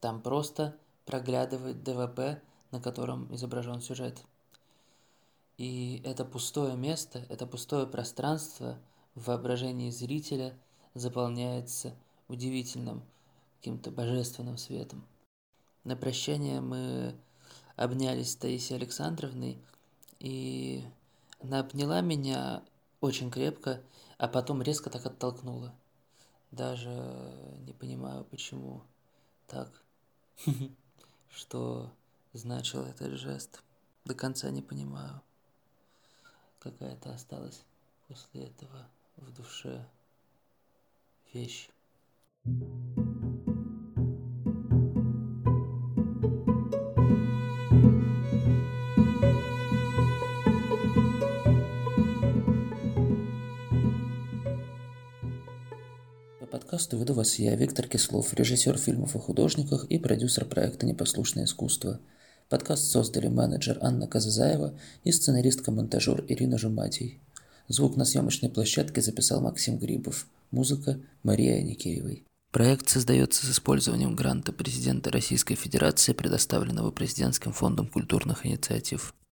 Там 0.01 0.21
просто 0.21 0.77
проглядывает 1.07 1.83
ДВП, 1.83 2.43
на 2.71 2.81
котором 2.81 3.33
изображен 3.35 3.81
сюжет. 3.81 4.25
И 5.57 6.03
это 6.05 6.25
пустое 6.25 6.77
место, 6.77 7.25
это 7.29 7.47
пустое 7.47 7.87
пространство 7.87 8.79
в 9.15 9.27
воображении 9.27 9.91
зрителя 9.91 10.59
заполняется 10.95 11.95
удивительным, 12.29 13.05
каким-то 13.59 13.91
божественным 13.91 14.57
светом. 14.59 15.07
На 15.85 15.97
прощание 15.97 16.61
мы 16.61 17.15
обнялись 17.77 18.33
с 18.33 18.37
Таисией 18.37 18.79
Александровной, 18.79 19.59
и 20.19 20.85
она 21.41 21.61
обняла 21.61 22.01
меня 22.01 22.63
очень 23.01 23.31
крепко, 23.31 23.83
а 24.19 24.29
потом 24.29 24.63
резко 24.63 24.91
так 24.91 25.07
оттолкнула. 25.07 25.75
Даже 26.51 26.91
не 27.67 27.73
понимаю, 27.73 28.25
почему 28.25 28.83
так. 29.47 29.83
Что 31.31 31.93
значил 32.33 32.83
этот 32.83 33.13
жест. 33.13 33.63
До 34.05 34.15
конца 34.15 34.51
не 34.51 34.63
понимаю. 34.63 35.21
Какая-то 36.65 37.13
осталась 37.13 37.63
после 38.09 38.45
этого 38.45 38.89
в 39.19 39.31
душе 39.37 39.85
вещь. 41.35 41.69
Подкасту 56.51 56.97
веду 56.97 57.13
вас 57.13 57.39
я, 57.39 57.55
Виктор 57.57 57.87
Кислов, 57.87 58.33
режиссер 58.33 58.79
фильмов 58.79 59.15
о 59.17 59.19
художниках 59.19 59.85
и 59.85 59.99
продюсер 59.99 60.47
проекта 60.47 60.87
«Непослушное 60.87 61.45
искусство». 61.45 62.01
Подкаст 62.49 62.91
создали 62.91 63.29
менеджер 63.29 63.79
Анна 63.81 64.07
Казазаева 64.07 64.75
и 65.03 65.13
сценаристка-монтажер 65.13 66.25
Ирина 66.29 66.59
Жуматий. 66.59 67.21
Звук 67.69 67.97
на 67.97 68.05
съемочной 68.05 68.51
площадке 68.51 69.01
записал 69.01 69.41
Максим 69.41 69.79
Грибов. 69.79 70.27
Музыка 70.51 71.01
Мария 71.23 71.63
Никеевой. 71.63 72.25
Проект 72.53 72.89
создается 72.89 73.47
с 73.47 73.51
использованием 73.51 74.15
гранта 74.15 74.53
президента 74.53 75.11
Российской 75.11 75.57
Федерации, 75.57 76.13
предоставленного 76.13 76.91
Президентским 76.91 77.53
фондом 77.53 77.89
культурных 77.89 78.47
инициатив. 78.47 79.15